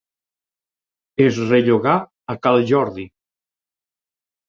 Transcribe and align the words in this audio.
Es 1.27 1.37
rellogà 1.51 1.95
a 2.35 2.39
cal 2.47 2.61
Jordi. 2.75 3.09